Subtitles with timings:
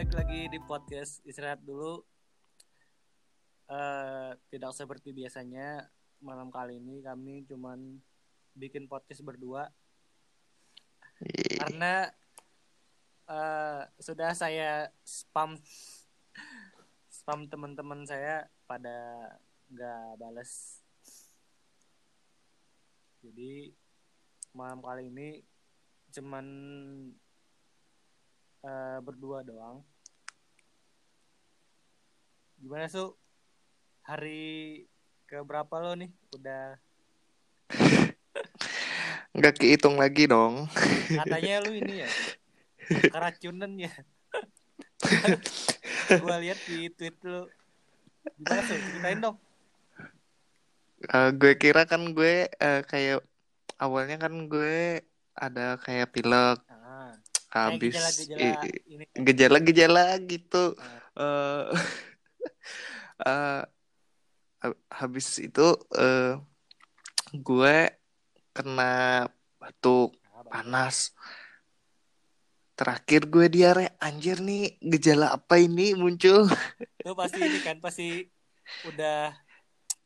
[0.00, 2.00] balik lagi di podcast istirahat dulu.
[3.68, 5.92] Eh tidak seperti biasanya
[6.24, 8.00] malam kali ini kami cuman
[8.56, 9.68] bikin podcast berdua
[11.60, 12.08] karena
[13.28, 15.60] eh sudah saya spam
[17.12, 18.96] spam teman-teman saya pada
[19.68, 20.80] nggak balas.
[23.20, 23.68] Jadi
[24.56, 25.44] malam kali ini
[26.08, 26.46] cuman
[28.64, 29.80] eh, berdua doang.
[32.60, 33.16] Gimana su?
[34.04, 34.84] Hari
[35.24, 36.10] ke berapa lo nih?
[36.36, 36.76] Udah
[39.36, 40.66] Nggak kehitung lagi dong.
[41.10, 42.10] katanya lu ini ya
[42.90, 43.92] keracunan ya.
[46.22, 47.46] Gua lihat di tweet lu.
[48.36, 48.74] Gimana su?
[48.74, 49.36] Ceritain dong.
[51.00, 53.24] Eh, gue kira kan gue eh, kayak
[53.80, 55.00] awalnya kan gue
[55.32, 56.60] ada kayak pilek
[57.50, 57.94] habis
[59.18, 60.30] gejala-gejala kan.
[60.30, 60.64] gitu.
[60.78, 61.66] Ah, Eh
[63.28, 63.62] eh,
[64.62, 65.66] ha- habis itu
[65.98, 66.38] eh,
[67.34, 67.76] gue
[68.54, 69.26] kena
[69.60, 70.14] batuk
[70.50, 71.12] panas.
[72.78, 73.86] Terakhir gue diare.
[74.00, 76.48] Anjir nih gejala apa ini muncul?
[77.04, 78.24] Lu pasti ini kan pasti
[78.88, 79.36] udah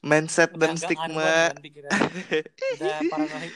[0.05, 1.55] Mindset udah dan stigma.
[2.77, 3.55] Udah paranoid.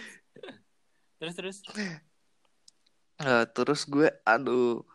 [1.18, 1.58] Terus terus.
[3.18, 4.86] Eh, terus gue aduh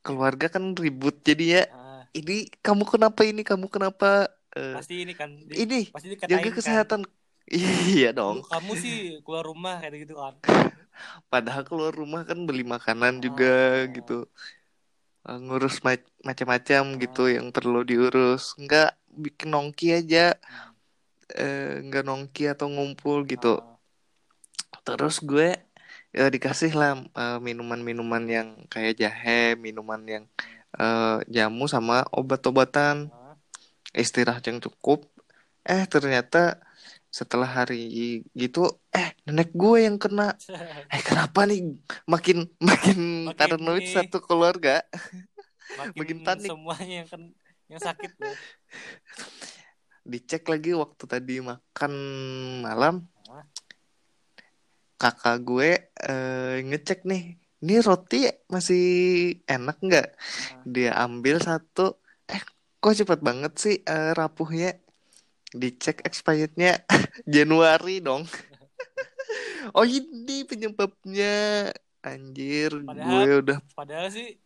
[0.00, 5.12] keluarga kan ribut jadi ya Ah, ini kamu kenapa ini kamu kenapa Eh, pasti ini
[5.12, 6.56] kan di- ini pasti jaga dikatain kan.
[6.56, 7.00] kesehatan
[7.92, 10.34] iya Lu- dong kamu sih keluar rumah kayak gitu kan.
[11.28, 13.22] padahal keluar rumah kan beli makanan Ah.
[13.22, 13.54] juga
[13.88, 14.24] gitu
[15.22, 17.32] Eh, ngurus ma- macam-macam gitu Ah.
[17.34, 20.72] yang perlu diurus nggak bikin nongki aja Hmm.
[21.28, 23.76] eh, nggak nongki atau ngumpul gitu Ah,
[24.80, 25.58] terus gue
[26.16, 30.24] ya dikasih lah eh, minuman-minuman yang kayak jahe minuman yang
[30.80, 33.36] eh, jamu sama obat-obatan ah.
[33.92, 35.04] istirahat yang cukup
[35.68, 36.56] eh ternyata
[37.12, 40.32] setelah hari gitu eh nenek gue yang kena
[40.94, 41.76] eh kenapa nih
[42.08, 42.98] makin makin
[43.28, 43.92] Makin paranoid ini.
[43.92, 44.80] satu keluarga
[45.76, 46.48] Makin, Makin panik.
[46.48, 47.22] semuanya yang kan
[47.66, 48.10] yang sakit
[50.06, 51.92] dicek lagi waktu tadi makan
[52.62, 53.02] malam.
[54.96, 55.70] Kakak gue
[56.00, 57.24] eh, ngecek nih
[57.58, 58.84] ini roti masih
[59.44, 60.62] enak nggak Ah.
[60.64, 61.96] dia ambil satu
[62.26, 62.40] eh
[62.76, 64.76] kok cepet banget sih eh, rapuhnya
[65.52, 66.80] dicek expirednya
[67.26, 68.24] Januari dong
[69.76, 71.70] oh ini penyebabnya
[72.00, 74.36] anjir Padahal- gue udah Padahal sih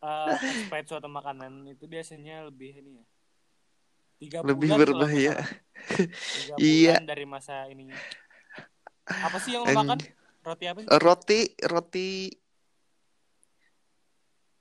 [0.00, 3.04] uh, expired suatu makanan itu biasanya lebih ini ya.
[4.16, 5.34] Tiga Lebih bulan berbahaya.
[6.56, 6.98] Iya.
[7.00, 7.94] dari masa ininya.
[9.06, 9.98] Apa sih yang lo makan?
[10.42, 10.78] Roti apa?
[10.82, 10.88] sih?
[10.90, 12.10] Roti roti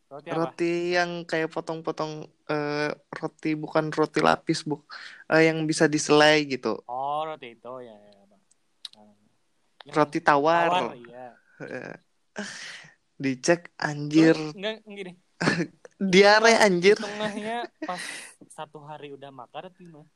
[0.05, 0.37] Roti apa?
[0.37, 4.85] roti yang kayak potong-potong eh, roti bukan roti lapis bu
[5.33, 7.97] eh, yang bisa diselai gitu Oh, roti itu ya.
[7.97, 8.41] ya Bang.
[8.95, 9.13] Ah.
[9.85, 11.27] Yang roti tawar, tawar, iya.
[13.23, 15.13] Dicek anjir Lu Enggak gini.
[16.11, 18.01] diare Di anjir tengahnya pas
[18.51, 20.07] satu hari udah makan atau gimana?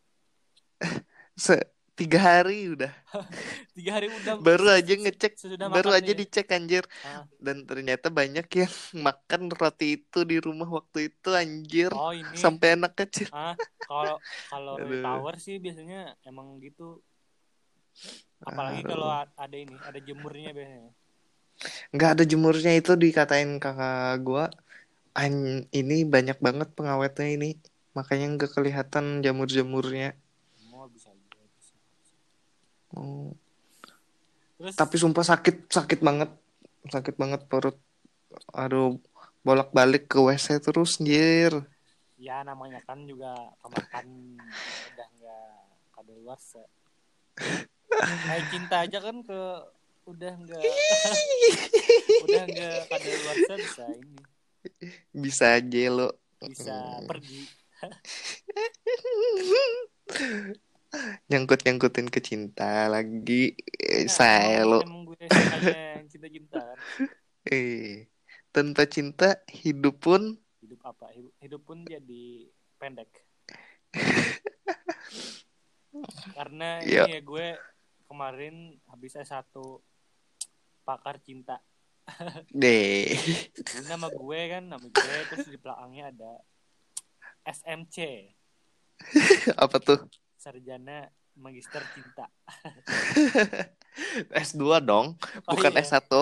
[1.39, 1.55] Se
[1.99, 2.93] tiga hari udah.
[3.75, 4.39] Tiga hari udah.
[4.39, 5.35] Baru aja ngecek.
[5.35, 6.23] Sesudah baru aja nih.
[6.23, 6.87] dicek anjir.
[7.03, 7.27] Ah.
[7.43, 8.73] dan ternyata banyak yang
[9.11, 11.91] makan roti itu di rumah waktu itu anjir.
[11.91, 12.39] Oh, ini.
[12.39, 13.27] Sampai anak kecil.
[13.35, 14.15] Ah, kalau
[14.47, 15.03] kalau roti Aduh.
[15.03, 17.03] tawar sih biasanya emang gitu.
[18.39, 20.95] Apalagi kalau ada ini, ada jemurnya biasanya.
[21.91, 24.47] nggak ada jemurnya itu dikatain kakak gua.
[25.11, 27.59] An ini banyak banget pengawetnya ini.
[27.91, 30.15] Makanya nggak kelihatan jamur-jamurnya
[30.79, 31.75] Mau bisa juga bisa.
[32.95, 33.33] Oh,
[34.59, 34.75] Terus?
[34.75, 36.29] Tapi sumpah sakit sakit banget.
[36.89, 37.77] Sakit banget perut.
[38.51, 38.99] Aduh
[39.39, 41.63] bolak-balik ke WC terus anjir
[42.19, 43.31] ya namanya kan juga
[43.63, 44.35] kemakan
[44.91, 45.55] udah nggak
[45.95, 46.63] kadaluarsa.
[48.27, 49.41] Kayak cinta aja kan ke
[50.03, 50.59] udah nggak
[52.27, 54.19] udah nggak kadaluarsa bisa ini.
[55.15, 56.11] Bisa aja lo.
[56.43, 57.47] Bisa Hmm.
[60.89, 61.29] pergi.
[61.29, 63.55] nyangkut-nyangkutin ke cinta lagi.
[63.77, 64.81] Eh, Nah, saya lo.
[66.09, 66.77] cinta-cinta kan.
[67.49, 68.09] eh
[68.49, 71.13] tanpa cinta hidup pun hidup apa?
[71.13, 73.09] Hidup, hidup pun jadi pendek.
[76.33, 77.05] Karena Iya.
[77.09, 77.47] ini ya gue
[78.05, 79.53] kemarin habis S1
[80.81, 81.61] pakar cinta.
[82.51, 83.13] Deh.
[83.85, 86.31] Nama gue kan nama gue terus di belakangnya ada
[87.45, 87.97] SMC
[89.55, 90.03] apa tuh
[90.39, 92.25] sarjana magister cinta.
[94.31, 95.83] S2 dong Oh, bukan iya.
[95.83, 96.07] S1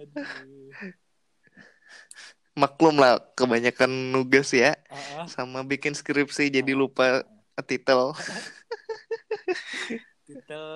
[0.00, 0.70] Aduh.
[2.54, 5.26] maklum lah kebanyakan nugas ya Heeh.
[5.28, 7.20] sama bikin skripsi jadi lupa
[7.68, 8.14] titel.
[10.24, 10.66] Titel.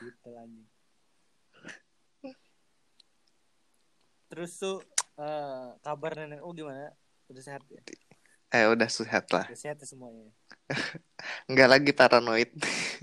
[0.00, 0.66] Titel anjing.
[4.26, 4.82] Terus tuh
[5.20, 6.90] eh, kabar nenek oh gimana?
[7.30, 7.78] Udah sehat ya
[8.52, 9.48] eh udah sehat lah.
[9.48, 10.28] Udah sehat ya semuanya.
[11.50, 12.52] Nggak lagi paranoid.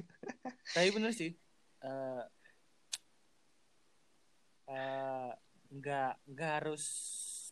[0.77, 1.33] Tapi bener sih.
[1.81, 2.23] Eh
[4.69, 5.31] eh,
[5.69, 6.83] nggak nggak harus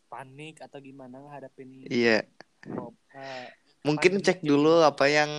[0.08, 2.24] panik atau gimana ngadapin iya.
[3.14, 3.46] eh,
[3.84, 4.50] mungkin cek ini.
[4.50, 5.30] dulu apa yang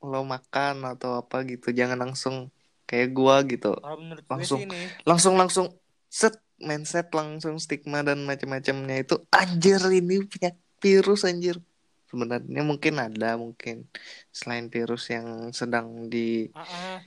[0.00, 1.76] lo makan atau apa gitu.
[1.76, 2.48] Jangan langsung
[2.88, 3.76] kayak gua gitu.
[4.32, 4.64] Langsung.
[4.64, 5.66] sih nih langsung langsung
[6.08, 10.50] set mindset langsung stigma dan macam-macamnya itu anjir ini punya
[10.82, 11.60] virus anjir
[12.08, 13.84] sebenarnya mungkin ada mungkin
[14.32, 16.98] selain virus yang sedang di ah, ah,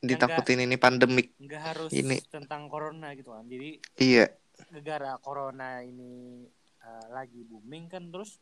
[0.00, 2.18] ditakutin ini pandemik nggak harus Ini.
[2.32, 4.26] tentang corona gitu kan jadi iya.
[4.74, 6.42] negara corona ini
[6.80, 8.40] eh, lagi booming kan terus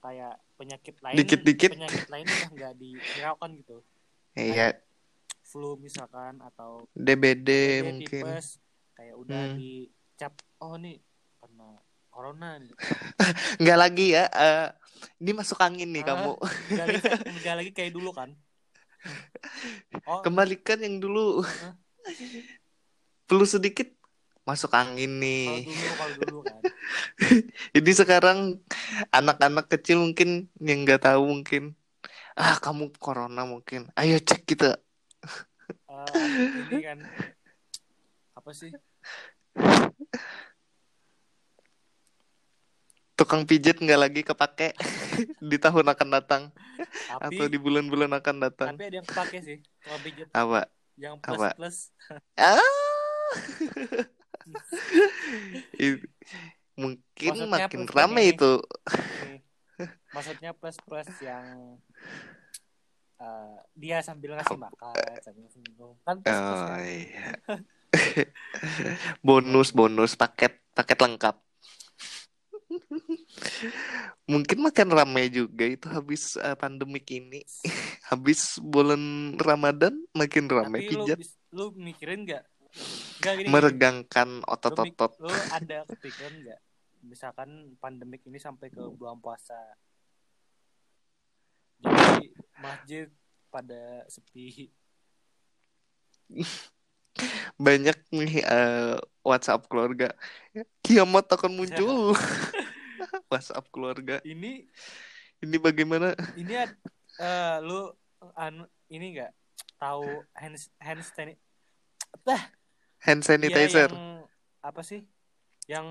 [0.00, 1.70] kayak penyakit lain Dikit-dikit.
[1.76, 3.78] penyakit lain udah nggak dihiraukan gitu.
[4.32, 4.80] Iya.
[5.44, 7.50] Flu misalkan atau DBD DBD,
[7.84, 8.22] mungkin.
[8.24, 8.46] tipes
[8.96, 9.56] kayak udah Hmm.
[9.60, 10.96] dicap oh nih
[11.36, 11.68] karena
[12.10, 12.58] corona.
[13.62, 14.66] Nggak lagi ya eh,
[15.22, 16.08] ini masuk angin nih Ah.
[16.12, 16.32] kamu.
[16.70, 17.00] nggak lagi
[17.40, 18.30] nggak lagi kayak dulu kan.
[20.04, 20.20] Oh.
[20.20, 21.40] Kembalikan yang dulu.
[21.40, 21.72] Hah?
[23.30, 23.88] perlu sedikit
[24.42, 26.60] masuk angin kalau nih dulu kalau dulu kan.
[27.72, 28.38] Jadi sekarang
[29.08, 31.78] anak-anak kecil mungkin yang nggak tahu mungkin
[32.34, 34.76] ah kamu corona mungkin ayo cek kita.
[35.88, 36.06] Eh,
[36.68, 36.98] ini kan
[38.34, 38.72] apa sih
[43.20, 44.72] tukang pijat nggak lagi kepake
[45.52, 46.42] di tahun akan datang
[47.20, 48.72] tapi atau di bulan-bulan akan datang.
[48.72, 49.58] tapi ada yang kepake sih
[50.00, 50.64] pijat apa?
[51.00, 51.48] Yang plus Apa?
[51.56, 51.76] plus
[52.40, 52.60] ah!
[56.80, 58.32] Mungkin Maksudnya makin rame ini.
[58.32, 58.52] itu.
[60.16, 61.76] Maksudnya plus plus yang
[63.20, 65.92] eh, dia sambil ngasih makan sambil minum.
[66.08, 67.28] Kan plus plus oh kan iya.
[69.20, 71.36] Bonus bonus paket paket lengkap
[74.30, 77.42] mungkin makin ramai juga itu habis eh, pandemik ini.
[78.10, 78.98] Habis bulan
[79.38, 81.18] Ramadan makin ramai tapi lu pijat.
[81.22, 82.42] bis- lu mikirin nggak?
[83.22, 85.10] Nggak gini, meregangkan Lu, otot-otot.
[85.22, 86.60] lu ada kepikiran nggak?
[87.06, 89.54] Misalkan pandemik ini sampai ke bulan puasa.
[91.78, 93.06] Jadi masjid
[93.50, 94.70] pada sepi
[97.60, 100.16] banyak nih eh, WhatsApp keluarga.
[100.80, 102.16] Kiamat akan muncul.
[103.30, 104.24] WhatsApp keluarga.
[104.24, 104.64] Ini
[105.44, 106.16] ini bagaimana?
[106.40, 107.92] ini eh, lu
[108.32, 109.32] anu ini nggak?
[109.76, 111.42] Tahu hand hand sanit-
[113.04, 113.92] hand Iya, sanitizer.
[113.92, 114.24] yang
[114.64, 115.04] apa sih?
[115.68, 115.86] Yang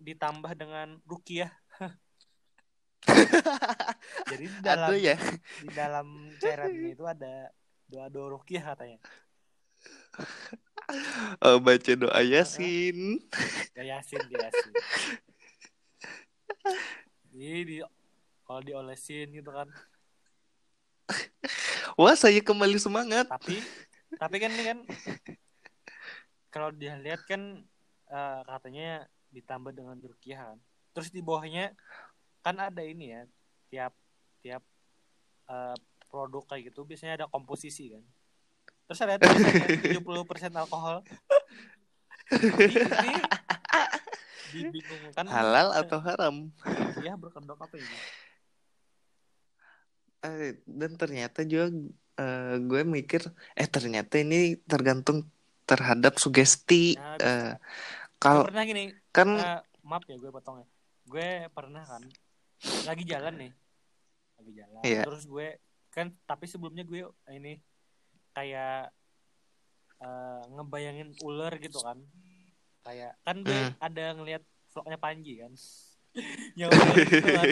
[0.00, 1.52] ditambah dengan rukiah.
[4.32, 5.16] Jadi di dalam ya.
[5.60, 7.48] di dalam cairannya itu ada
[7.88, 9.00] doa doa rukiah katanya
[11.40, 13.18] Eh, baca doa yasin.
[13.78, 14.72] Ya yasin ya yasin.
[17.30, 17.76] Jadi di
[18.44, 19.68] kalau diolesin gitu kan.
[21.98, 23.26] Wah saya kembali semangat.
[23.30, 23.62] Tapi
[24.18, 24.78] tapi kan ini kan
[26.50, 27.62] kalau dia lihat kan
[28.10, 30.58] eh, katanya ditambah dengan rukiah kan.
[30.92, 31.72] Terus di bawahnya
[32.42, 33.22] kan ada ini ya
[33.70, 33.92] tiap
[34.42, 34.62] tiap
[35.46, 35.76] eh,
[36.10, 38.02] produk kayak gitu biasanya ada komposisi kan
[38.90, 40.96] terus ada tulisannya 70% alkohol
[42.34, 42.74] ini,
[44.50, 46.34] ini dibingungkan halal atau haram
[46.98, 47.98] ya berkedok apa ini
[50.20, 51.72] Eh, dan ternyata juga
[52.20, 53.24] eh, gue mikir
[53.56, 55.24] eh ternyata ini tergantung
[55.64, 57.60] terhadap sugesti Nah, Eh, bisa.
[58.20, 60.68] kalau pernah gini kan Eh, maaf ya gue potongnya
[61.08, 62.04] gue pernah kan
[62.84, 63.52] lagi jalan nih
[64.36, 65.02] lagi jalan Iya.
[65.08, 65.56] terus gue
[65.88, 67.00] kan tapi sebelumnya gue
[67.32, 67.56] ini
[68.32, 68.90] kayak
[70.00, 71.98] eh, ngebayangin ular gitu kan
[72.80, 73.76] kayak kan gue Hmm.
[73.78, 75.52] ada ngelihat vlognya Panji kan
[76.60, 77.46] yang gitu kan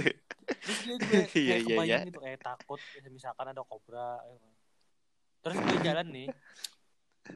[0.65, 1.99] terus gue, gue kayak Iya, iya, iya.
[2.09, 2.81] gitu kayak takut
[3.13, 4.55] misalkan ada kobra gitu kan.
[5.45, 6.29] terus gue jalan nih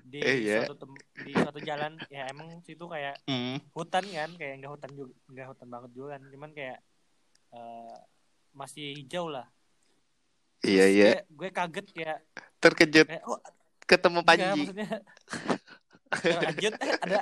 [0.02, 0.64] di Eh, iya.
[0.64, 4.90] suatu tem- di suatu jalan ya emang situ kayak Hmm, hutan kan kayak nggak hutan
[4.92, 6.78] juga nggak hutan banget juga kan cuman kayak
[7.52, 7.96] eh,
[8.52, 9.46] masih hijau lah
[10.62, 11.08] iya iya.
[11.26, 12.18] gue, kaget kayak
[12.62, 13.38] terkejut kayak oh
[13.86, 14.60] ketemu enggak, Panji.
[14.62, 14.90] maksudnya
[16.12, 16.72] lanjut.
[16.76, 17.18] Eh, ada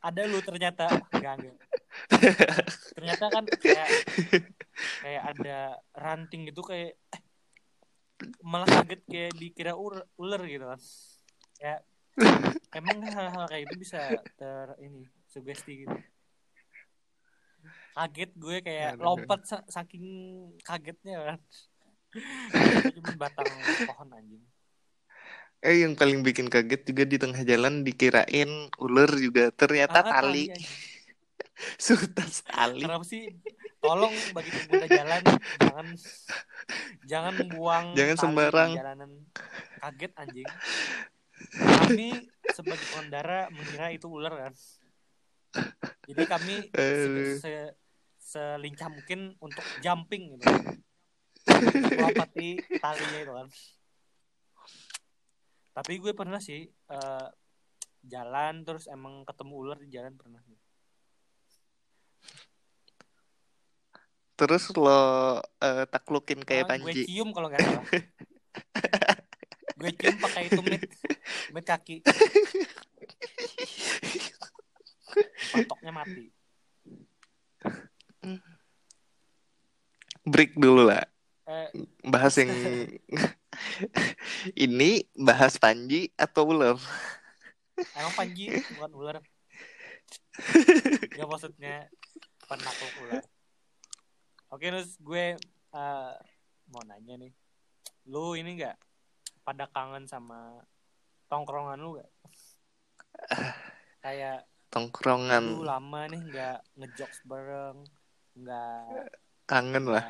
[0.00, 0.84] ada lu ternyata.
[1.12, 1.56] Enggak enggak.
[2.96, 3.88] Ternyata kan kayak
[5.04, 5.58] kayak ada
[5.92, 7.22] ranting gitu kayak eh,
[8.40, 10.80] malah kaget kayak dikira ular, ular gitu kan.
[11.60, 11.74] Ya
[12.74, 14.00] emang hal-hal kayak itu bisa
[14.40, 15.96] ter ini sugesti gitu.
[17.94, 20.06] Kaget gue kayak lompat sa- saking
[20.62, 21.38] kagetnya kan
[22.94, 23.48] cuma batang
[23.84, 24.42] pohon anjing.
[25.58, 29.50] Eh yang paling bikin kaget juga di tengah jalan dikirain ular juga.
[29.50, 30.48] Ternyata Ah, tali.
[30.50, 30.64] anjing.
[31.74, 32.86] Sutas tali.
[32.86, 33.34] kenapa sih?
[33.78, 35.22] Tolong bagi pengguna jalan.
[35.58, 35.86] Jangan
[37.02, 38.70] jangan buang Jangan tali sembarang.
[38.70, 39.10] di jalanan.
[39.78, 40.48] Kaget anjing.
[41.54, 42.08] Kami
[42.50, 44.52] sebagai pengendara mengira itu ular kan.
[46.06, 47.74] Jadi kami se, se-
[48.18, 50.46] selincah mungkin untuk jumping gitu
[52.78, 53.48] talinya itu kan.
[55.78, 57.28] Tapi gue pernah sih eh,
[58.02, 60.42] jalan terus emang ketemu ular di jalan pernah
[64.38, 67.02] Terus lo eh, taklukin kayak Ah, gue Panji.
[67.10, 67.84] cium kalau nggak salah.
[69.78, 70.82] Gue cium pakai itu mit.
[71.54, 72.02] Mit kaki.
[75.54, 76.34] Patoknya mati.
[80.26, 81.06] Break dulu lah.
[81.48, 81.68] Eh,
[82.04, 82.52] Bahas yang
[84.68, 86.76] ini bahas Panji atau ular?
[87.94, 89.16] emang panji bukan ular.
[91.14, 91.86] Ya maksudnya
[92.46, 93.22] penakluk ular.
[94.50, 95.38] Oke terus gue
[95.74, 96.12] eh,
[96.70, 97.32] mau nanya nih.
[98.10, 98.76] Lu ini nggak
[99.46, 100.60] pada kangen sama
[101.32, 102.10] tongkrongan lu gak
[104.04, 107.88] kayak lu Tongkrongan lama nih nggak ngejokes bareng
[108.36, 109.08] nggak
[109.48, 110.04] kangen lah.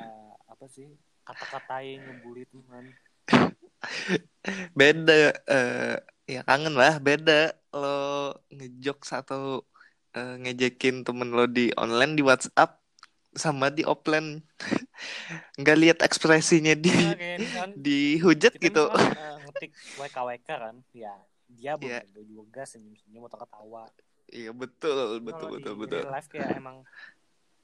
[0.51, 0.91] apa sih
[1.29, 2.89] kata-katain ngebully teman
[4.73, 7.53] Beda eh, ya kangen lah beda.
[7.75, 9.63] Lo ngejokes atau
[10.17, 12.81] eh, ngejekin temen lo di online di WhatsApp
[13.37, 14.41] sama di offline.
[15.61, 17.15] Nggak lihat ekspresinya di Nah,
[17.53, 17.71] kan.
[17.77, 18.85] dihujat kita gitu.
[18.89, 20.77] misalkan, eh, ngetik WKWK kan.
[20.97, 21.15] Ya
[21.49, 22.05] dia Iya.
[22.13, 23.85] belum juga senyum senyum atau ketawa.
[24.29, 26.85] Iya betul betul betul di betul real life kayak emang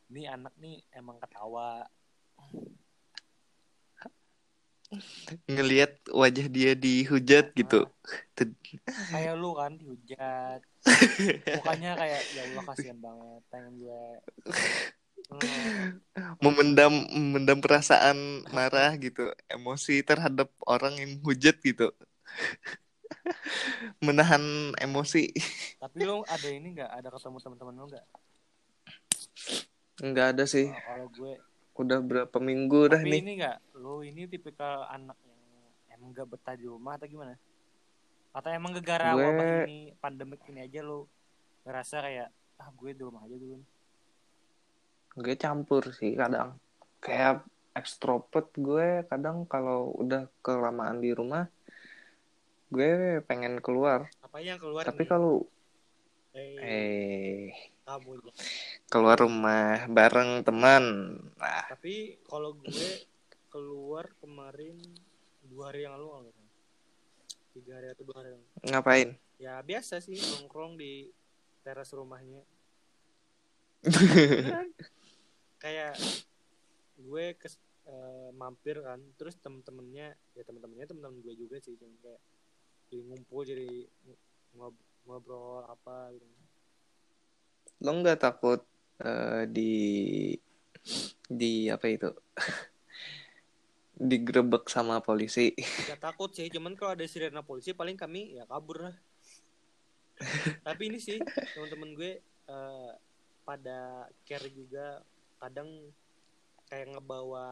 [0.09, 1.85] ini anak nih emang ketawa
[5.49, 7.87] ngelihat wajah dia dihujat gitu.
[9.11, 10.61] Kayak lu kan dihujat
[11.61, 14.03] mukanya kayak ya Allah kasihan banget pengen gue.
[15.25, 16.05] Hmm,
[16.45, 21.89] memendam memendam perasaan marah gitu emosi terhadap orang yang hujat gitu.
[24.05, 25.33] Menahan emosi.
[25.81, 26.91] Tapi lu ada ini nggak?
[26.93, 28.07] Ada ketemu teman-teman lu nggak?
[30.05, 30.69] Nggak ada sih.
[30.69, 31.33] Kalau gue
[31.75, 33.21] udah berapa minggu dah tapi nih?
[33.21, 35.41] ini nggak lu ini tipikal anak yang
[35.99, 37.35] emang gak betah di rumah atau gimana?
[38.35, 41.07] Atau emang gegara Gue- wabah ini pandemik ini aja lu
[41.67, 42.29] ngerasa kayak
[42.63, 43.59] ah gue di rumah aja dulu
[45.15, 46.59] gue campur sih kadang.
[46.99, 51.47] Kayak extrovert gue kadang kalau udah kelamaan di rumah
[52.75, 54.11] gue pengen keluar.
[54.23, 55.47] Apa yang keluar tapi kalau
[56.35, 57.55] eh, eh
[57.87, 57.97] ya.
[58.91, 60.85] keluar rumah bareng teman
[61.39, 62.91] nah tapi kalau gue
[63.49, 64.75] keluar kemarin
[65.47, 66.33] dua hari yang lalu kalau
[67.55, 68.67] tiga hari atau dua hari yang lalu.
[68.67, 71.11] ngapain ya biasa sih nongkrong di
[71.63, 72.43] teras rumahnya
[73.85, 74.69] Beneran.
[75.63, 75.97] kayak
[76.99, 77.49] gue ke
[78.35, 82.21] mampir kan terus temen-temennya ya temen-temennya temen-temen gue juga sih cuma kayak
[82.89, 83.69] jadi ngumpul jadi
[84.57, 86.27] ngob- ngobrol apa gitu
[87.85, 88.61] lo nggak takut
[89.05, 89.73] eh, di
[91.29, 92.11] di apa itu
[94.11, 95.55] digerebek sama polisi
[95.87, 98.97] Gak takut sih, cuman kalau ada sirena polisi paling kami ya kabur lah.
[100.67, 101.23] Tapi ini sih
[101.55, 102.93] teman-teman gue eh,
[103.47, 104.99] pada care juga
[105.39, 105.71] kadang
[106.67, 107.47] kayak ngebawa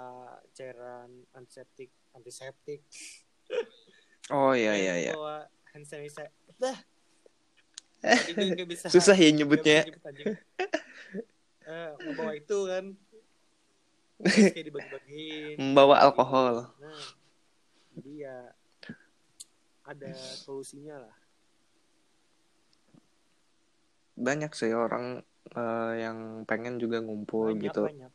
[0.57, 2.83] cairan antiseptik, antiseptik.
[4.35, 6.33] oh iya iya iya Ngebawa hand sanitizer.
[8.03, 8.87] Bisa.
[8.95, 10.35] susah ya nyebutnya nyebut anjing.
[11.63, 11.91] Eh,
[12.43, 12.85] itu kan.
[14.23, 15.57] Terus kayak dibagi-bagiin.
[15.59, 17.03] membawa alkohol Nah,
[17.99, 18.39] jadi ya
[19.83, 21.17] ada solusinya lah.
[24.15, 25.27] banyak sih orang
[25.59, 28.13] eh, yang pengen juga ngumpul banyak gitu banyak.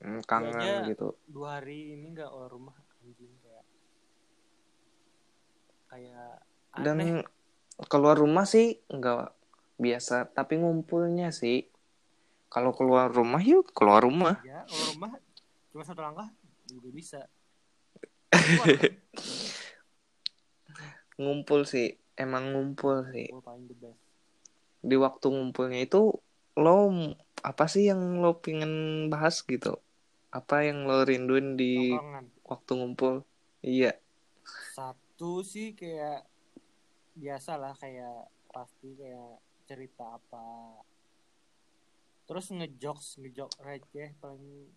[0.00, 3.64] Hmm, kangen aja gitu Dua hari ini nggak keluar rumah anjing kayak
[5.92, 6.28] kayak
[6.72, 6.84] aneh.
[6.84, 6.98] dan
[7.90, 9.34] keluar rumah sih nggak
[9.78, 11.66] biasa tapi ngumpulnya sih.
[12.48, 14.38] Kalau keluar rumah yuk keluar rumah.
[14.46, 15.12] Ya keluar rumah
[15.74, 16.28] cuma satu langkah
[16.70, 17.20] juga bisa.
[21.18, 23.30] Ngumpul sih emang ngumpul sih.
[24.84, 26.14] Di waktu ngumpulnya itu
[26.54, 26.78] lo
[27.42, 29.82] apa sih yang lo pengen bahas gitu?
[30.30, 31.94] Apa yang lo rinduin di
[32.46, 33.26] waktu ngumpul?
[33.62, 33.98] Iya.
[34.74, 36.33] Satu sih kayak
[37.14, 40.46] biasa lah kayak pasti kayak cerita apa
[42.24, 44.68] terus ngejokes ngejok receh paling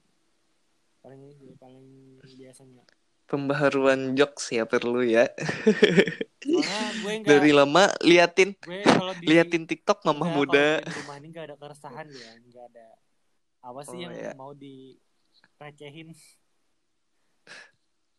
[1.00, 1.88] paling ini sih, paling
[2.36, 2.84] biasanya
[3.28, 5.28] Pembaharuan jokes ya perlu ya.
[6.40, 10.68] soalnya gue nggak Dari lama liatin di liatin TikTok mama Enggak, muda.
[10.80, 12.88] di rumah ini nggak ada keresahan ya nggak ada
[13.60, 14.32] apa sih Oh, yang iya.
[14.32, 16.16] mau direcehin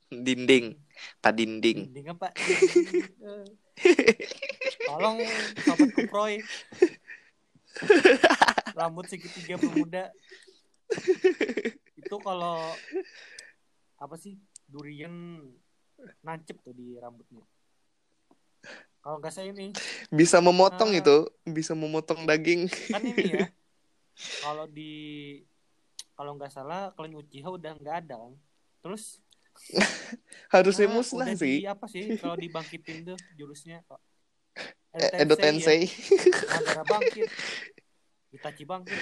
[0.08, 0.76] Dinding,
[1.20, 1.92] pak dinding.
[1.92, 2.06] dinding.
[2.08, 2.32] Apa
[4.88, 5.20] tolong
[5.62, 6.40] sobat kuproy.
[8.72, 10.10] Rambut segitiga bermuda
[11.94, 12.58] itu kalau
[13.98, 15.42] apa sih durian
[16.22, 17.44] nancep tuh di rambutnya.
[18.98, 19.70] Kalau nggak saya ini.
[20.08, 20.98] Bisa memotong Ah.
[20.98, 22.66] itu, bisa memotong daging.
[22.88, 23.46] kan ini ya.
[24.42, 24.90] Kalau di
[26.12, 28.34] kalau nggak salah Klan Uchiha udah nggak ada kan.
[28.82, 29.22] Terus
[30.54, 31.62] Harusnya ah, musnah sih.
[31.62, 34.00] di apa sih kalau dibangkitin tuh jurusnya kok
[34.96, 35.84] Eh, Edo Tensei.
[35.86, 36.58] ya.
[36.58, 37.28] Madara bangkit.
[38.32, 39.00] Itachi bangkit.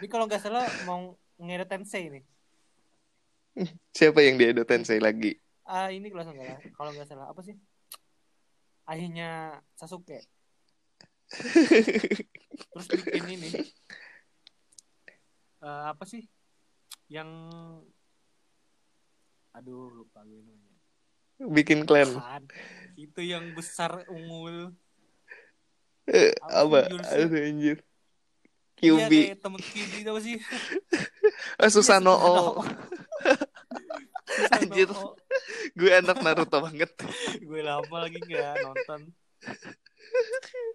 [0.00, 2.24] Ini kalau nggak salah mau ngedo Tensei nih.
[3.92, 5.36] Siapa yang di Edo Tensei lagi?
[5.70, 7.26] ah ini kalau nggak salah kalau nggak salah.
[7.30, 7.54] Apa sih?
[8.86, 10.18] Ayahnya Sasuke.
[12.74, 13.48] Terus bikin ini.
[15.60, 16.26] Eh, apa sih?
[17.10, 17.30] Yang
[19.50, 20.78] aduh lupa gue namanya
[21.40, 21.88] Bikin.
[21.88, 22.44] Kan,
[22.94, 24.70] itu yang besar ungu
[26.04, 26.84] Eh, Apa?
[26.84, 27.00] Aduh
[27.32, 27.78] anjir.
[28.76, 29.12] Iya QB.
[29.12, 30.36] kayak temen itu apa sih
[31.60, 32.16] Ah, Susanoo.
[32.16, 32.64] Susanoo.
[34.56, 34.88] Anjir.
[35.72, 36.90] Gue anak Naruto banget.
[37.48, 39.00] gue lama lagi nggak nonton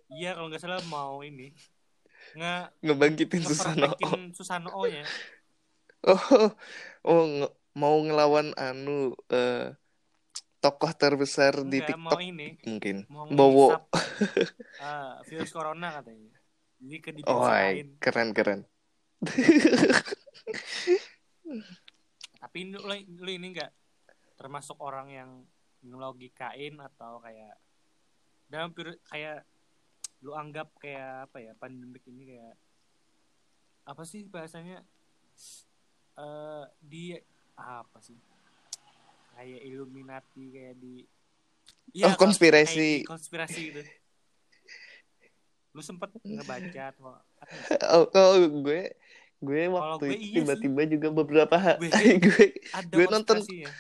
[0.09, 1.53] iya kalau nggak salah mau ini
[2.33, 3.93] nggak Ngebangkitin Susanoo.
[3.93, 5.05] ngeperfekin Susanoo nya
[6.05, 6.49] Oh,
[7.03, 9.75] oh nge- mau ngelawan anu eh
[10.63, 13.05] tokoh terbesar di nggak mau TikTok ini mungkin.
[13.11, 13.67] mau Bowo.
[14.81, 16.33] ah, virus corona katanya
[16.81, 17.45] jadi ke Oh,
[18.01, 18.61] keren keren.
[22.41, 22.79] tapi lu,
[23.21, 23.71] lu ini nggak
[24.37, 25.29] termasuk orang yang
[25.85, 27.57] ngelogikain atau kayak
[28.49, 28.73] dalam
[29.09, 29.45] kayak
[30.21, 32.55] lu anggap kayak apa ya pandemik ini kayak
[33.85, 34.81] apa sih bahasanya
[36.17, 37.13] eh di
[37.55, 38.17] apa sih
[39.31, 40.95] kayak Illuminati kayak di
[41.97, 42.75] Oh, kons- konspirasi.
[42.75, 43.81] kayak di konspirasi gitu
[45.71, 47.75] lu sempet ngebaca atau apa ya?
[47.91, 48.95] Oh, oh, gue
[49.37, 50.33] gue Kalau waktu gue iya sih.
[50.39, 51.91] tiba-tiba juga beberapa Gue-
[52.23, 53.71] gue ada Gue nonton- konspirasinya.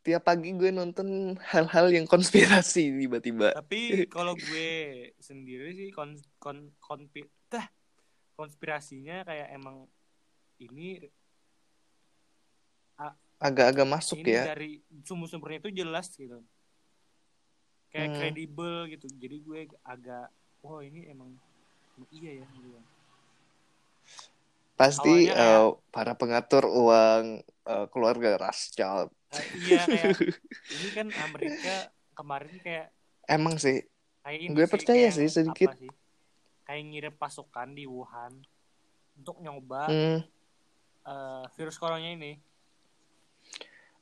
[0.00, 1.08] tiap pagi gue nonton
[1.42, 3.52] hal-hal yang konspirasi tiba-tiba.
[3.54, 4.68] tapi kalau gue
[5.16, 7.24] sendiri sih kon kon konpi
[8.34, 9.84] konspirasinya kayak emang
[10.58, 11.00] ini
[13.38, 14.44] Agak-agak masuk ini ya.
[14.48, 14.70] dari
[15.04, 16.40] sumber-sumbernya itu jelas gitu
[17.88, 18.16] kayak Hmm.
[18.18, 20.26] kredibel gitu jadi gue agak
[20.64, 21.30] oh ini emang
[21.94, 22.80] emang iya ya gitu.
[24.74, 27.24] Pasti awalnya kayak- eh, para pengatur uang
[27.64, 29.08] eh, keluarga Rothschild.
[29.30, 30.10] Eh, iya kayak
[30.74, 32.90] ini kan Amerika kemarin kayak
[33.24, 33.80] Emang sih,
[34.20, 35.70] kayak ini Gue percaya kayak sih sedikit.
[35.78, 35.92] sih?
[36.64, 38.40] kayak ngirim pasukan di Wuhan
[39.20, 40.18] untuk nyoba hmm,
[41.04, 42.32] eh, virus coronanya ini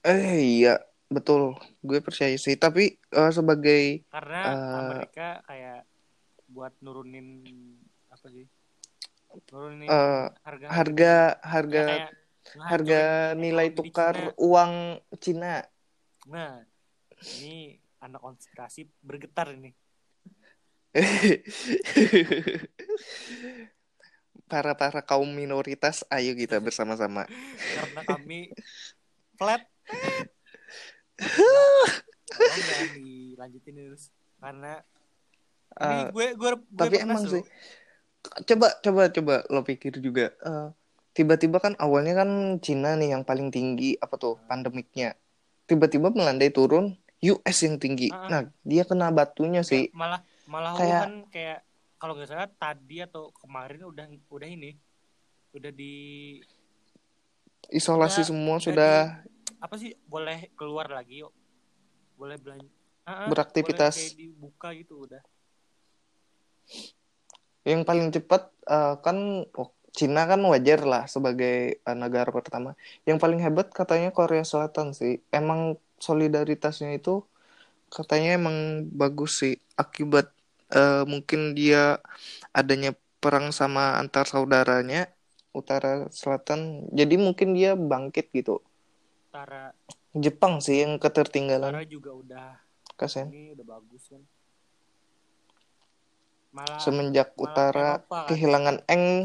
[0.06, 0.26] eh
[0.58, 0.70] iya
[1.14, 1.42] betul,
[1.84, 2.56] gue percaya sih.
[2.58, 5.80] Tapi eh, sebagai karena Eh, Amerika kayak
[6.52, 7.28] buat nurunin
[8.12, 8.44] apa sih
[9.48, 12.10] nurunin eh, harga harga Ya, harga kayak
[12.68, 13.00] harga
[13.38, 14.32] nilai tukar Cina.
[14.36, 14.72] uang
[15.22, 15.54] Cina.
[16.26, 16.60] nah
[17.38, 19.70] ini anak konspirasi bergetar ini
[24.50, 27.24] para para kaum minoritas, ayo kita bersama-sama.
[27.72, 28.52] karena kami
[29.40, 29.64] flat
[32.32, 34.04] jangan dilanjutin terus
[34.38, 34.82] karena
[35.72, 37.40] ini Eh, gue gue, gue tapi emang sih.
[38.44, 40.28] Coba coba coba lo pikir juga.
[40.36, 40.68] Eh,
[41.12, 42.28] tiba-tiba kan awalnya kan
[42.60, 45.16] Cina nih yang paling tinggi apa tuh pandemiknya.
[45.64, 46.92] Tiba-tiba melandai turun
[47.24, 48.12] US yang tinggi.
[48.12, 48.28] Ah.
[48.28, 49.88] nah dia kena batunya sih.
[49.96, 51.58] malah malah Kayak- Wuhan kayak
[51.96, 54.76] kalau nggak salah tadi atau kemarin udah udah ini
[55.54, 55.94] udah di
[57.70, 58.96] isolasi udah- semua udah sudah
[59.62, 59.94] apa sih?
[60.10, 61.30] Boleh keluar lagi yuk.
[62.18, 62.66] Boleh belanja.
[63.06, 63.94] Ah, ah, Beraktivitas.
[63.94, 65.22] boleh kayak dibuka gitu udah.
[67.62, 72.74] Yang paling cepat eh, kan oh, Cina kan wajar lah sebagai eh, negara pertama.
[73.06, 75.22] Yang paling hebat katanya Korea Selatan sih.
[75.30, 77.22] Emang solidaritasnya itu
[77.86, 79.54] katanya emang bagus sih.
[79.78, 80.34] Akibat
[80.74, 82.02] eh, mungkin dia
[82.50, 85.06] adanya perang sama antar saudaranya
[85.54, 86.90] utara selatan.
[86.90, 88.58] Jadi mungkin dia bangkit gitu
[89.32, 89.72] Tara.
[90.12, 91.72] Jepang sih yang ketertinggalan.
[91.72, 92.60] Tara juga udah.
[93.00, 94.20] Kasihan ini udah bagus kan.
[96.52, 98.28] Malah semenjak malah utara Eropa kan.
[98.28, 99.04] kehilangan eng.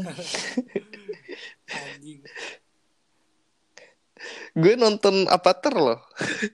[4.56, 6.00] Gue nonton Avatar loh.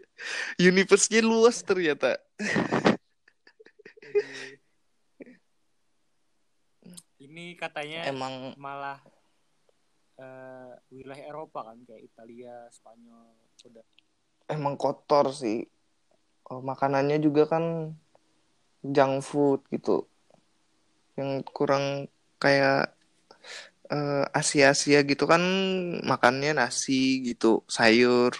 [0.59, 2.19] Universe-nya luas ternyata.
[7.23, 8.99] Ini katanya emang malah
[10.19, 13.35] eh, wilayah Eropa kan kayak Italia, Spanyol,
[13.67, 13.85] udah.
[14.51, 15.65] Emang kotor sih.
[16.53, 17.97] Oh, makanannya juga kan
[18.85, 20.05] junk food gitu.
[21.17, 22.93] Yang kurang kayak
[23.89, 25.41] eh, Asia-Asia gitu kan
[26.05, 28.37] makannya nasi gitu sayur.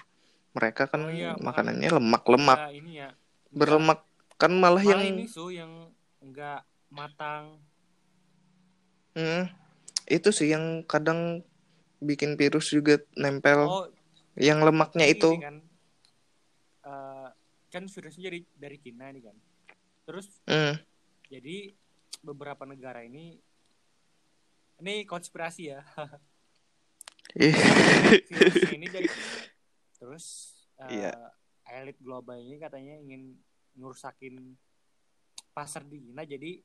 [0.55, 2.59] Mereka kan Oh iya, makanannya lemak-lemak.
[2.61, 3.11] Nggak ini ya.
[3.51, 4.01] berlemak.
[4.35, 7.59] Kan malah, Malah yang ini su yang enggak matang.
[9.15, 9.47] Hmm,
[10.11, 11.47] itu sih yang kadang
[12.05, 13.87] bikin virus juga nempel Oh,
[14.37, 15.57] yang lemaknya itu kan
[16.85, 17.29] eh,
[17.73, 19.37] kan virusnya dari dari Cina nih kan.
[20.05, 20.77] Terus Hmm,
[21.27, 21.73] jadi
[22.21, 23.41] beberapa negara ini
[24.79, 25.81] ini konspirasi ya.
[27.41, 27.55] ih,
[28.29, 29.35] Virusnya ini dari Cina.
[29.99, 30.25] Terus
[30.85, 31.13] eh, Iya.
[31.81, 33.35] elit global ini katanya ingin
[33.75, 34.55] ngerusakin
[35.51, 36.61] pasar di Cina jadi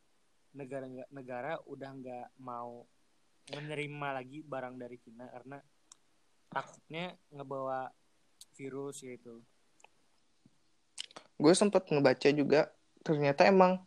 [0.49, 2.83] negara-negara udah nggak mau
[3.53, 5.57] menerima lagi barang dari Cina karena
[6.49, 7.89] takutnya ngebawa
[8.57, 9.41] virus gitu.
[11.39, 12.67] gue sempat ngebaca juga
[12.99, 13.79] ternyata emang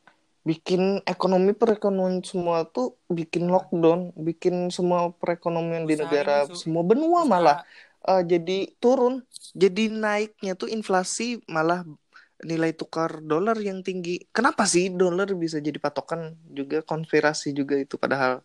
[0.43, 6.67] bikin ekonomi perekonomian semua tuh bikin lockdown, bikin semua perekonomian di negara Su.
[6.67, 7.59] semua benua Usaha- malah
[8.03, 9.23] eh, jadi turun,
[9.55, 11.87] jadi naiknya tuh inflasi malah
[12.43, 14.27] nilai tukar dolar yang tinggi.
[14.35, 18.43] Kenapa sih dolar bisa jadi patokan juga konspirasi juga itu padahal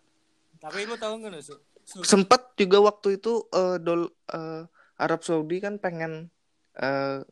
[0.57, 1.41] Tapi lu tahu nggak?
[1.43, 1.55] Su,
[2.03, 4.63] sempat juga waktu itu eh, dol eh,
[4.99, 6.27] Arab Saudi kan pengen
[6.75, 7.23] eh,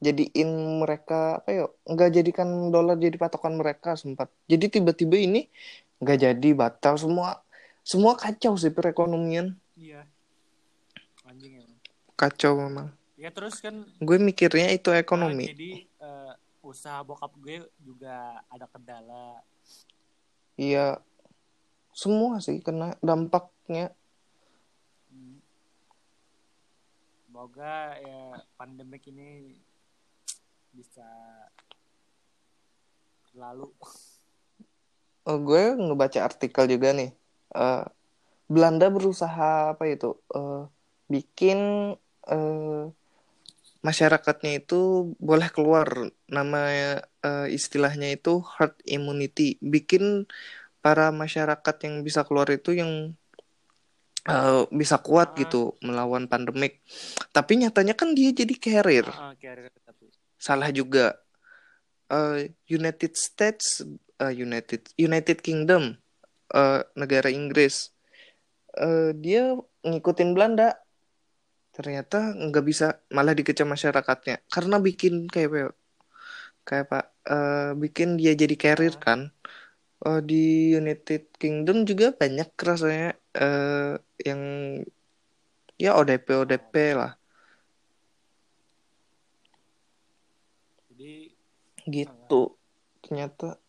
[0.00, 5.44] jadiin mereka apa ya nggak jadikan dolar jadi patokan mereka sempat jadi tiba-tiba ini
[6.00, 7.44] nggak jadi batal semua
[7.84, 10.08] semua kacau sih perekonomian Iya.
[11.28, 11.76] Anjing emang.
[12.16, 12.88] kacau memang
[13.20, 16.32] Ya terus kan gue mikirnya itu Nah, ekonomi jadi eh,
[16.64, 19.44] usaha bokap gue juga ada kendala.
[20.56, 20.96] iya
[22.00, 23.92] semua sih kena dampaknya.
[27.28, 29.52] Semoga ya pandemik ini
[30.72, 31.04] bisa
[33.36, 33.68] lalu.
[35.28, 37.10] Eh, gue ngebaca artikel juga nih.
[37.52, 37.84] Eh,
[38.50, 40.16] Belanda berusaha apa itu?
[40.36, 40.62] eh,
[41.12, 41.58] bikin
[42.32, 42.82] eh,
[43.86, 45.88] masyarakatnya itu boleh keluar.
[46.28, 46.60] Nama
[47.28, 49.56] eh, istilahnya itu herd immunity.
[49.60, 50.28] Bikin
[50.80, 53.12] para masyarakat yang bisa keluar itu yang
[54.28, 55.36] eh, bisa kuat Ah.
[55.40, 56.84] gitu melawan pandemik.
[57.32, 59.08] Tapi nyatanya kan dia jadi carrier.
[59.08, 60.12] Ah, carrier tapi.
[60.36, 61.16] Salah juga.
[62.10, 63.80] Eh, United States,
[64.20, 65.94] eh, United United Kingdom,
[66.52, 67.96] eh, negara Inggris,
[68.76, 70.76] eh, dia ngikutin Belanda.
[71.70, 75.68] Ternyata nggak bisa, malah dikecam masyarakatnya karena bikin kayak apa ya,
[76.66, 79.30] kayak pak, eh, bikin dia jadi carrier kan.
[80.00, 84.42] Eh, di United Kingdom juga banyak rasanya eh, yang
[85.76, 87.12] ya ODP ODP lah.
[90.88, 91.36] Jadi
[91.84, 92.56] gitu
[93.04, 93.60] ternyata.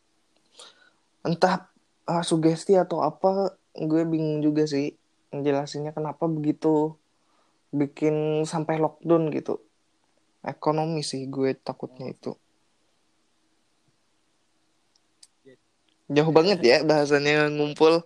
[1.27, 1.67] Entah
[2.07, 4.95] ah, sugesti atau apa gue bingung juga sih
[5.35, 6.95] ngejelasinnya kenapa begitu
[7.75, 9.59] bikin sampai lockdown gitu.
[10.47, 12.39] Ekonomi sih gue takutnya itu
[16.11, 18.03] jauh banget ya bahasanya ngumpul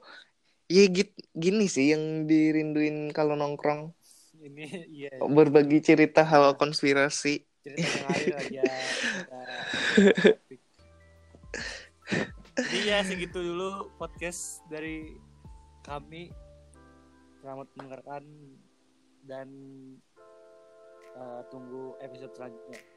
[0.70, 3.89] ya git gini sih yang dirinduin kalau nongkrong
[4.46, 8.62] ini iya berbagi cerita hal konspirasi cerita aja.
[12.56, 15.18] Jadi ya segitu dulu podcast dari
[15.82, 16.30] kami.
[17.41, 18.24] Selamat mendengarkan
[19.26, 19.50] dan
[21.18, 22.94] eh, tunggu episode selanjutnya.